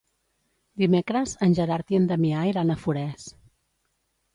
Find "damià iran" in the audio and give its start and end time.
2.13-2.77